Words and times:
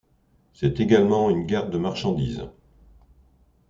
C'est 0.53 0.79
également 0.79 1.29
une 1.29 1.45
gare 1.45 1.69
marchandises. 1.79 2.45